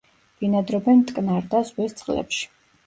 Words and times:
ბინადრობენ 0.43 1.03
მტკნარ 1.03 1.47
და 1.53 1.63
ზღვის 1.71 1.99
წყლებში. 2.03 2.55